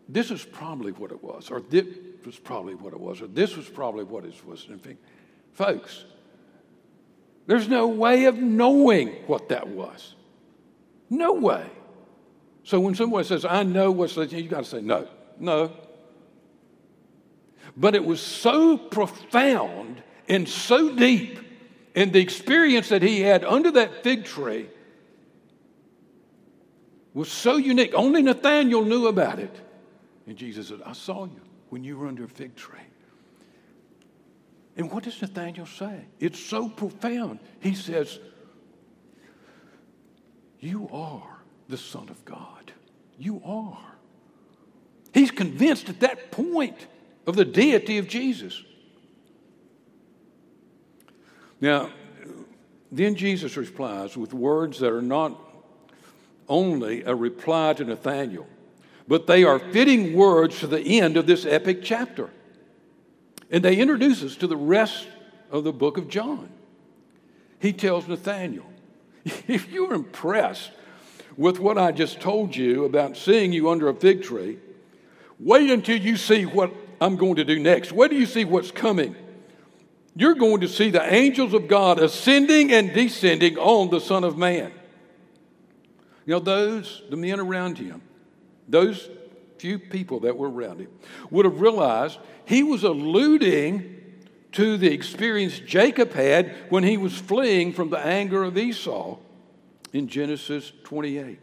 [0.09, 1.87] This is probably what it was, or this
[2.27, 4.67] was probably what it was, or this was probably what it was.
[5.53, 6.05] Folks,
[7.47, 10.15] there's no way of knowing what that was.
[11.11, 11.67] No way.
[12.65, 15.07] So when someone says, I know what's, you got to say, no,
[15.39, 15.73] no.
[17.77, 21.39] But it was so profound and so deep
[21.95, 24.69] And the experience that he had under that fig tree
[27.13, 27.95] was so unique.
[27.95, 29.55] Only Nathaniel knew about it.
[30.27, 32.79] And Jesus said, I saw you when you were under a fig tree.
[34.77, 36.05] And what does Nathaniel say?
[36.19, 37.39] It's so profound.
[37.61, 38.19] He says,
[40.59, 42.73] You are the Son of God.
[43.19, 43.94] You are.
[45.15, 46.89] He's convinced at that point
[47.25, 48.61] of the deity of Jesus.
[51.61, 51.91] Now,
[52.91, 55.41] then Jesus replies with words that are not
[56.49, 58.47] only a reply to Nathanael,
[59.07, 62.31] but they are fitting words to the end of this epic chapter.
[63.53, 65.07] And they introduce us to the rest
[65.51, 66.49] of the book of John.
[67.61, 68.67] He tells Nathanael,
[69.25, 70.73] if you're impressed
[71.37, 74.59] with what I just told you about seeing you under a fig tree,
[75.39, 77.93] wait until you see what I'm going to do next.
[77.93, 79.17] Wait till you see what's coming.
[80.17, 84.39] You're going to see the angels of God ascending and descending on the Son of
[84.39, 84.73] Man.
[86.25, 88.01] You know, those, the men around him,
[88.69, 89.11] those
[89.59, 90.89] few people that were around him,
[91.31, 94.03] would have realized he was alluding
[94.53, 99.19] to the experience Jacob had when he was fleeing from the anger of Esau
[99.93, 101.41] in Genesis 28.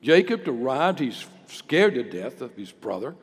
[0.00, 3.14] Jacob arrived, he's scared to death of his brother.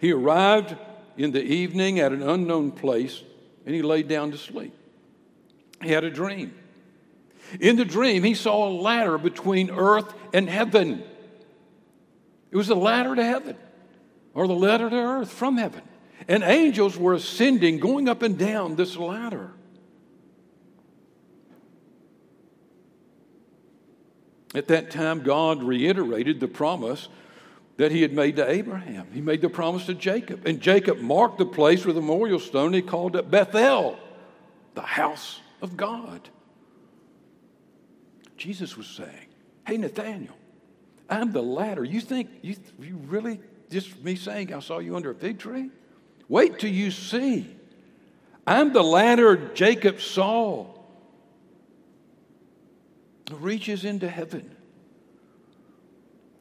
[0.00, 0.76] He arrived
[1.16, 3.22] in the evening at an unknown place
[3.64, 4.74] and he laid down to sleep.
[5.82, 6.54] He had a dream.
[7.60, 11.02] In the dream, he saw a ladder between earth and heaven.
[12.50, 13.56] It was a ladder to heaven,
[14.34, 15.82] or the ladder to earth from heaven.
[16.28, 19.52] And angels were ascending, going up and down this ladder.
[24.54, 27.08] At that time, God reiterated the promise
[27.76, 29.06] that he had made to Abraham.
[29.12, 30.46] He made the promise to Jacob.
[30.46, 32.72] And Jacob marked the place with a memorial stone.
[32.72, 33.98] He called it Bethel,
[34.74, 36.28] the house of God.
[38.36, 39.26] Jesus was saying,
[39.66, 40.36] Hey, Nathaniel,
[41.08, 41.84] I'm the ladder.
[41.84, 45.70] You think, you, you really, just me saying I saw you under a fig tree?
[46.28, 47.56] Wait till you see.
[48.46, 50.66] I'm the ladder Jacob saw.
[53.30, 54.54] Reaches into heaven.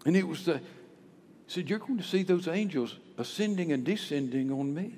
[0.05, 0.61] And it was the
[1.47, 4.95] said, You're going to see those angels ascending and descending on me.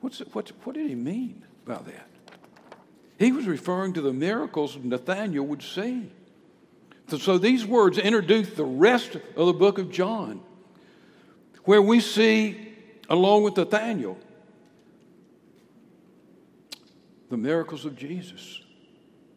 [0.00, 2.08] What's, what, what did he mean by that?
[3.18, 6.10] He was referring to the miracles Nathaniel would see.
[7.08, 10.40] So, so these words introduce the rest of the book of John,
[11.64, 12.74] where we see,
[13.08, 14.18] along with Nathaniel,
[17.30, 18.60] the miracles of Jesus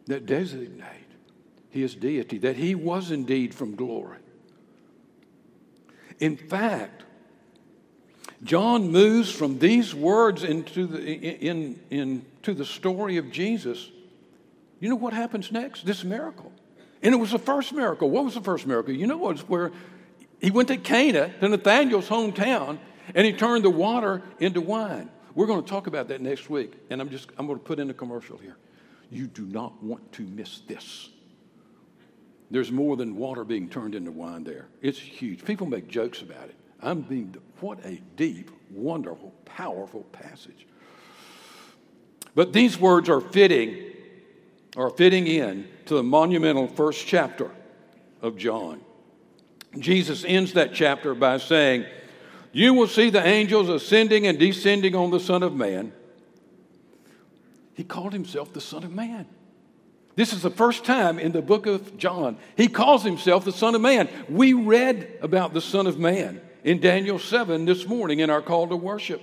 [0.06, 1.05] that designate
[1.76, 4.18] his deity, that he was indeed from glory.
[6.18, 7.04] In fact,
[8.42, 13.90] John moves from these words into the, in, in, into the story of Jesus.
[14.80, 15.86] You know what happens next?
[15.86, 16.52] This miracle.
[17.02, 18.10] And it was the first miracle.
[18.10, 18.92] What was the first miracle?
[18.92, 19.72] You know, where
[20.40, 22.78] he went to Cana, to Nathaniel's hometown,
[23.14, 25.10] and he turned the water into wine.
[25.34, 27.78] We're going to talk about that next week, and I'm just I'm going to put
[27.78, 28.56] in a commercial here.
[29.10, 31.10] You do not want to miss this.
[32.50, 34.68] There's more than water being turned into wine there.
[34.80, 35.44] It's huge.
[35.44, 36.54] People make jokes about it.
[36.80, 40.66] I'm being, what a deep, wonderful, powerful passage.
[42.34, 43.92] But these words are fitting,
[44.76, 47.50] are fitting in to the monumental first chapter
[48.20, 48.80] of John.
[49.78, 51.86] Jesus ends that chapter by saying,
[52.52, 55.92] You will see the angels ascending and descending on the Son of Man.
[57.74, 59.26] He called himself the Son of Man.
[60.16, 63.74] This is the first time in the book of John he calls himself the Son
[63.74, 64.08] of Man.
[64.28, 68.66] We read about the Son of Man in Daniel 7 this morning in our call
[68.68, 69.22] to worship.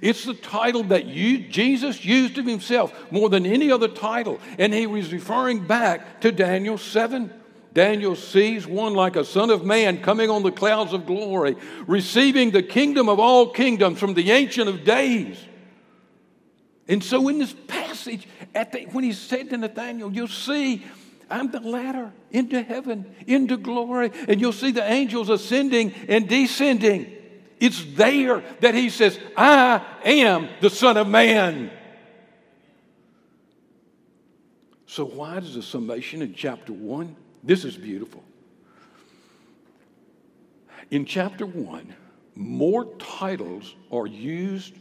[0.00, 4.38] It's the title that you, Jesus used of himself more than any other title.
[4.58, 7.30] And he was referring back to Daniel 7.
[7.74, 11.56] Daniel sees one like a son of man coming on the clouds of glory,
[11.86, 15.38] receiving the kingdom of all kingdoms from the Ancient of Days.
[16.86, 17.54] And so, in this
[17.92, 20.84] passage, the, when he said to Nathaniel, you'll see
[21.30, 27.10] I'm the ladder into heaven, into glory, and you'll see the angels ascending and descending.
[27.58, 31.70] It's there that he says, I am the Son of Man.
[34.86, 37.16] So, why does the summation in chapter 1?
[37.42, 38.22] This is beautiful.
[40.90, 41.94] In chapter 1,
[42.34, 44.74] more titles are used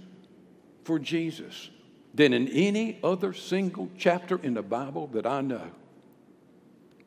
[0.84, 1.70] for Jesus
[2.14, 5.70] than in any other single chapter in the Bible that I know.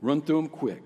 [0.00, 0.84] Run through them quick.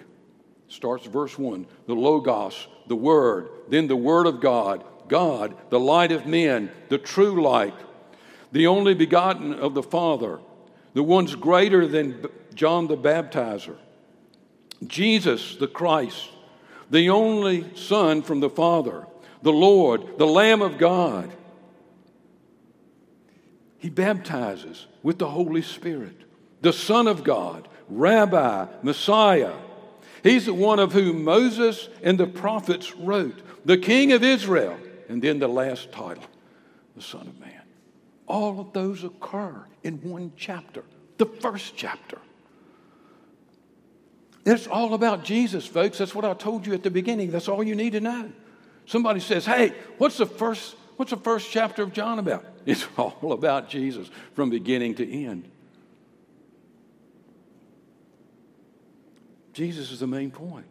[0.69, 6.13] Starts verse 1 the Logos, the Word, then the Word of God, God, the light
[6.13, 7.75] of men, the true light.
[8.51, 10.39] the only begotten of the Father,
[10.95, 13.77] the one's greater than John the Baptizer,
[14.87, 16.31] Jesus the Christ,
[16.91, 19.07] the only Son from the Father,
[19.43, 21.31] the Lord, the Lamb of God.
[23.79, 26.17] He baptizes with the Holy Spirit,
[26.61, 29.55] the Son of God, Rabbi, Messiah.
[30.23, 34.77] He's the one of whom Moses and the prophets wrote, the King of Israel,
[35.09, 36.25] and then the last title,
[36.97, 37.63] the Son of Man.
[38.27, 40.83] All of those occur in one chapter,
[41.17, 42.19] the first chapter.
[44.45, 45.99] It's all about Jesus, folks.
[45.99, 47.31] That's what I told you at the beginning.
[47.31, 48.33] That's all you need to know.
[48.87, 53.33] Somebody says, "Hey, what's the first what's the first chapter of John about?" It's all
[53.33, 55.49] about Jesus from beginning to end.
[59.55, 60.67] Jesus is the main point.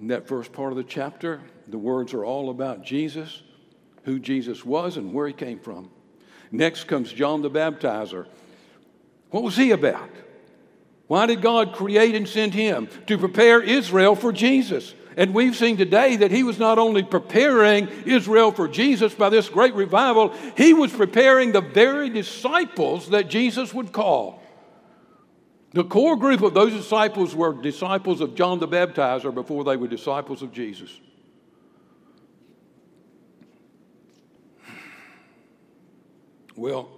[0.00, 3.42] In that first part of the chapter, the words are all about Jesus,
[4.04, 5.90] who Jesus was, and where he came from.
[6.50, 8.26] Next comes John the Baptizer.
[9.30, 10.10] What was he about?
[11.06, 12.88] Why did God create and send him?
[13.08, 14.94] To prepare Israel for Jesus.
[15.16, 19.48] And we've seen today that he was not only preparing Israel for Jesus by this
[19.48, 24.42] great revival, he was preparing the very disciples that Jesus would call.
[25.72, 29.88] The core group of those disciples were disciples of John the Baptizer before they were
[29.88, 30.90] disciples of Jesus.
[36.56, 36.90] Well,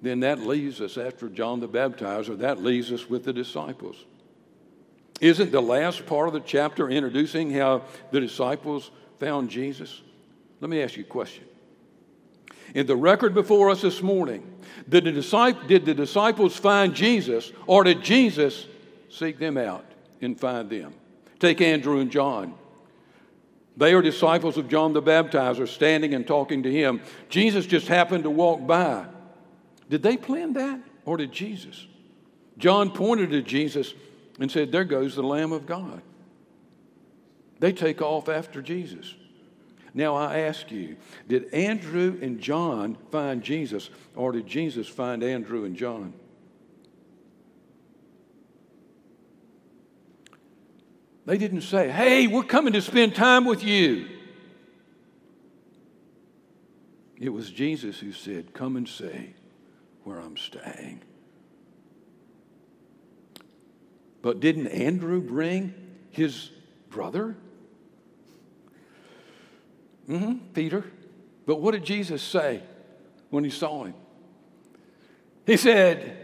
[0.00, 4.04] then that leaves us after John the Baptizer, that leaves us with the disciples.
[5.22, 10.02] Isn't the last part of the chapter introducing how the disciples found Jesus?
[10.60, 11.44] Let me ask you a question.
[12.74, 14.44] In the record before us this morning,
[14.88, 18.66] did the, did the disciples find Jesus or did Jesus
[19.10, 19.84] seek them out
[20.20, 20.92] and find them?
[21.38, 22.54] Take Andrew and John.
[23.76, 27.00] They are disciples of John the Baptizer standing and talking to him.
[27.28, 29.06] Jesus just happened to walk by.
[29.88, 31.86] Did they plan that or did Jesus?
[32.58, 33.94] John pointed to Jesus
[34.38, 36.02] and said, There goes the Lamb of God.
[37.60, 39.14] They take off after Jesus.
[39.94, 40.96] Now I ask you,
[41.28, 46.14] did Andrew and John find Jesus or did Jesus find Andrew and John?
[51.24, 54.08] They didn't say, Hey, we're coming to spend time with you.
[57.20, 59.34] It was Jesus who said, Come and see
[60.02, 61.02] where I'm staying.
[64.22, 65.74] But didn't Andrew bring
[66.10, 66.50] his
[66.88, 67.36] brother?
[70.08, 70.84] Mm-hmm, Peter.
[71.44, 72.62] But what did Jesus say
[73.30, 73.94] when he saw him?
[75.44, 76.16] He said,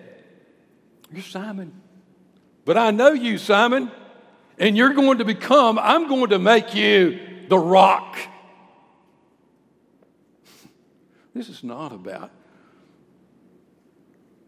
[1.12, 1.72] You're Simon.
[2.64, 3.90] But I know you, Simon,
[4.58, 7.18] and you're going to become, I'm going to make you
[7.48, 8.16] the rock.
[11.34, 12.32] This is not about,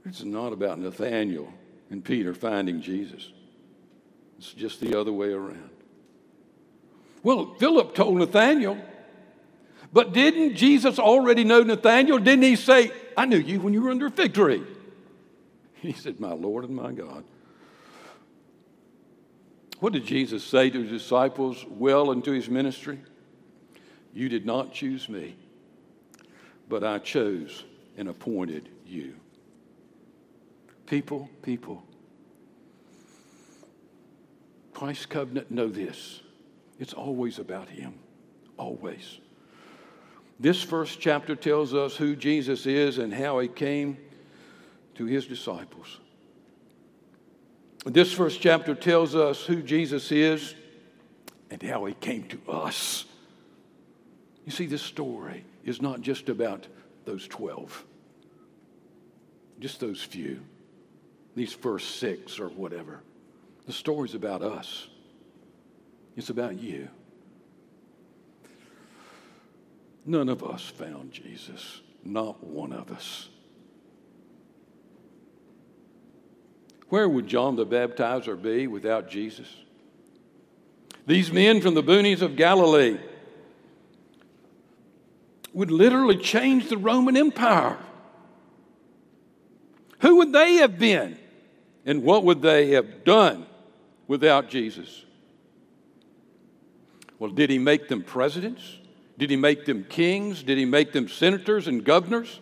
[0.04, 1.52] is not about Nathaniel
[1.88, 3.30] and Peter finding Jesus.
[4.40, 5.68] It's just the other way around.
[7.22, 8.78] Well, Philip told Nathaniel,
[9.92, 12.18] but didn't Jesus already know Nathaniel?
[12.18, 14.62] Didn't he say, I knew you when you were under a fig tree?
[15.74, 17.24] He said, My Lord and my God.
[19.78, 22.98] What did Jesus say to his disciples well into his ministry?
[24.14, 25.36] You did not choose me,
[26.68, 27.64] but I chose
[27.96, 29.14] and appointed you.
[30.86, 31.82] People, people,
[34.80, 36.22] Christ's covenant, know this
[36.78, 37.92] it's always about Him.
[38.56, 39.18] Always.
[40.38, 43.98] This first chapter tells us who Jesus is and how He came
[44.94, 45.98] to His disciples.
[47.84, 50.54] This first chapter tells us who Jesus is
[51.50, 53.04] and how He came to us.
[54.46, 56.66] You see, this story is not just about
[57.04, 57.84] those 12,
[59.58, 60.40] just those few,
[61.36, 63.02] these first six or whatever.
[63.66, 64.88] The story's about us,
[66.16, 66.88] it's about you.
[70.06, 73.28] None of us found Jesus, not one of us.
[76.88, 79.46] Where would John the Baptizer be without Jesus?
[81.06, 82.98] These men from the boonies of Galilee
[85.52, 87.78] would literally change the Roman Empire.
[90.00, 91.18] Who would they have been?
[91.84, 93.46] And what would they have done
[94.10, 95.04] without Jesus?
[97.20, 98.78] Well, did he make them presidents?
[99.16, 100.42] Did he make them kings?
[100.42, 102.40] Did he make them senators and governors?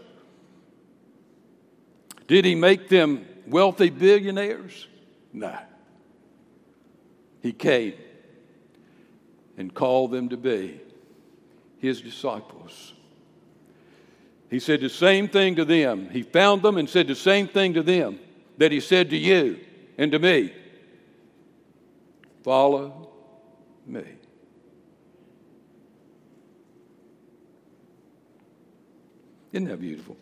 [2.26, 4.86] Did he make them wealthy billionaires?
[5.34, 5.58] No.
[7.42, 7.92] He came
[9.58, 10.80] and called them to be
[11.80, 12.94] his disciples.
[14.48, 16.08] He said the same thing to them.
[16.08, 18.20] He found them and said the same thing to them
[18.56, 19.60] that he said to you
[19.98, 20.54] and to me
[22.48, 23.10] Follow
[23.84, 24.04] me.
[29.52, 30.16] Isn't that beautiful?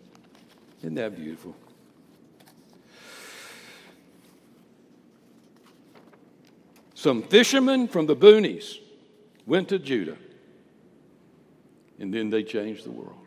[0.80, 1.54] Isn't that beautiful?
[6.96, 8.78] Some fishermen from the boonies
[9.46, 10.16] went to Judah,
[12.00, 13.24] and then they changed the world.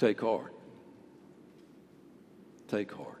[0.00, 0.52] Take heart.
[2.66, 3.19] Take heart.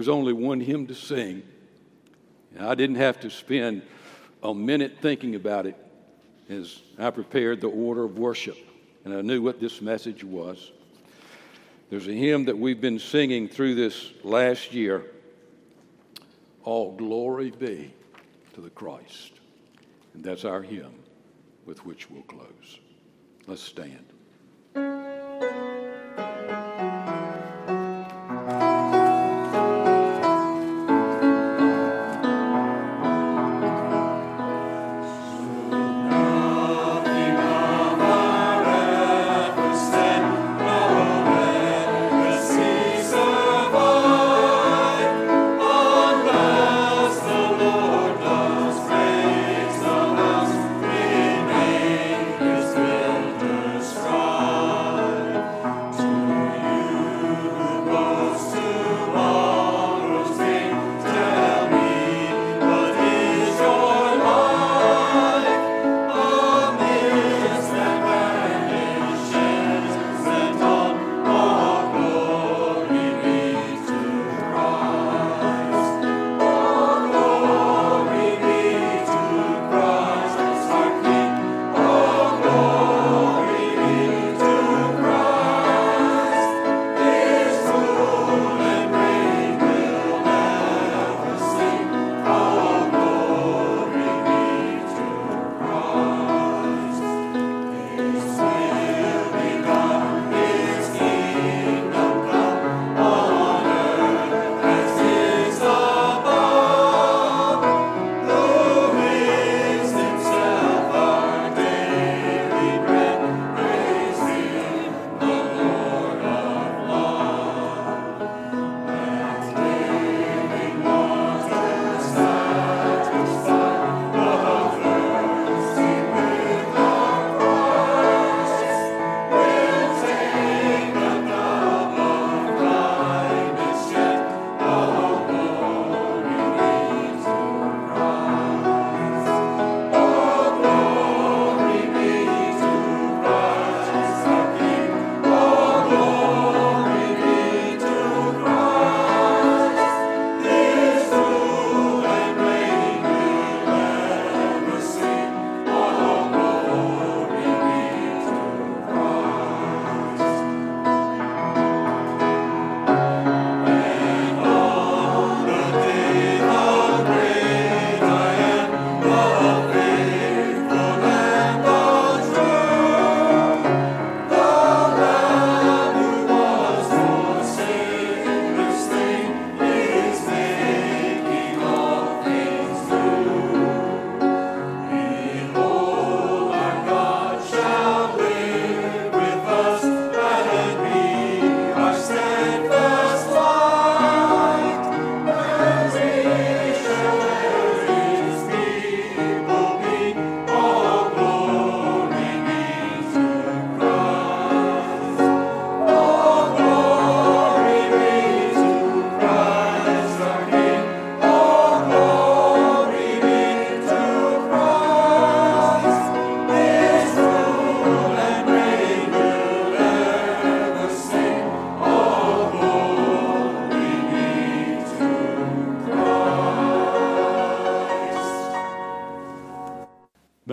[0.00, 1.42] There's only one hymn to sing.
[2.56, 3.82] And I didn't have to spend
[4.42, 5.76] a minute thinking about it
[6.48, 8.56] as I prepared the order of worship,
[9.04, 10.72] and I knew what this message was.
[11.90, 15.04] There's a hymn that we've been singing through this last year
[16.64, 17.92] All glory be
[18.54, 19.32] to the Christ.
[20.14, 20.94] And that's our hymn
[21.66, 22.78] with which we'll close.
[23.46, 24.06] Let's stand.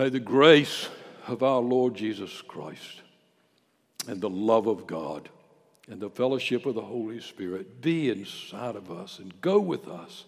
[0.08, 0.88] May the grace
[1.26, 3.02] of our Lord Jesus Christ
[4.06, 5.28] and the love of God
[5.86, 10.24] and the fellowship of the Holy Spirit be inside of us and go with us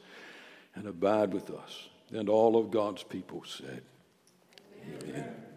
[0.74, 1.88] and abide with us.
[2.12, 3.80] And all of God's people said,
[4.84, 5.14] Amen.
[5.14, 5.49] Amen.